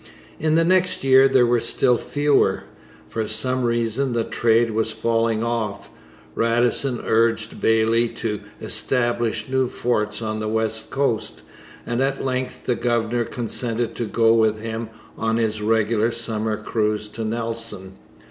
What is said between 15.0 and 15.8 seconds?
on his